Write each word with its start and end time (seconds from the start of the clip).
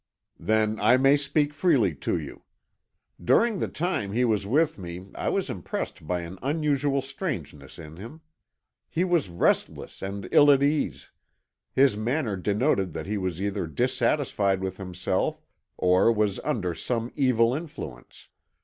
"Then 0.39 0.79
I 0.79 0.97
may 0.97 1.15
speak 1.15 1.53
freely 1.53 1.93
to 1.93 2.17
you. 2.17 2.41
During 3.23 3.59
the 3.59 3.67
time 3.67 4.13
he 4.13 4.25
was 4.25 4.47
with 4.47 4.79
me 4.79 5.11
I 5.13 5.29
was 5.29 5.47
impressed 5.47 6.07
by 6.07 6.21
an 6.21 6.39
unusual 6.41 7.03
strangeness 7.03 7.77
in 7.77 7.97
him. 7.97 8.21
He 8.89 9.03
was 9.03 9.29
restless 9.29 10.01
and 10.01 10.27
ill 10.31 10.49
at 10.51 10.63
ease; 10.63 11.11
his 11.71 11.95
manner 11.95 12.35
denoted 12.35 12.93
that 12.93 13.05
he 13.05 13.19
was 13.19 13.39
either 13.39 13.67
dissatisfied 13.67 14.59
with 14.59 14.77
himself 14.77 15.45
or 15.77 16.11
was 16.11 16.39
under 16.43 16.73
some 16.73 17.11
evil 17.15 17.53
influence. 17.53 18.27